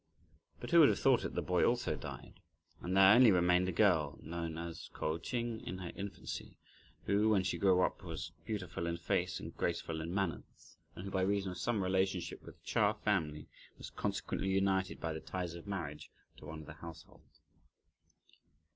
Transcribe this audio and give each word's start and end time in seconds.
But 0.59 0.71
who 0.71 0.79
would 0.79 0.89
have 0.89 0.97
thought 0.97 1.23
it, 1.25 1.35
the 1.35 1.43
boy 1.43 1.63
also 1.63 1.95
died, 1.95 2.39
and 2.81 2.97
there 2.97 3.13
only 3.13 3.29
remained 3.31 3.67
the 3.67 3.71
girl, 3.71 4.17
known 4.23 4.57
as 4.57 4.89
Kó 4.95 5.21
Ch'ing 5.21 5.61
in 5.63 5.77
her 5.77 5.91
infancy, 5.95 6.57
who 7.05 7.29
when 7.29 7.43
she 7.43 7.59
grew 7.59 7.81
up, 7.81 8.01
was 8.03 8.31
beautiful 8.43 8.87
in 8.87 8.97
face 8.97 9.39
and 9.39 9.55
graceful 9.55 10.01
in 10.01 10.11
manners, 10.11 10.77
and 10.95 11.05
who 11.05 11.11
by 11.11 11.21
reason 11.21 11.51
of 11.51 11.59
some 11.59 11.83
relationship 11.83 12.41
with 12.41 12.55
the 12.57 12.65
Chia 12.65 12.95
family, 12.95 13.47
was 13.77 13.91
consequently 13.91 14.49
united 14.49 14.99
by 14.99 15.13
the 15.13 15.19
ties 15.19 15.53
of 15.53 15.67
marriage 15.67 16.09
(to 16.37 16.47
one 16.47 16.61
of 16.61 16.65
the 16.65 16.73
household). 16.81 17.37